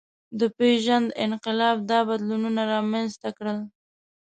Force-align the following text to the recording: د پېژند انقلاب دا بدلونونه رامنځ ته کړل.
د 0.39 0.41
پېژند 0.57 1.07
انقلاب 1.25 1.77
دا 1.91 1.99
بدلونونه 2.09 2.61
رامنځ 2.73 3.11
ته 3.21 3.29
کړل. 3.37 3.59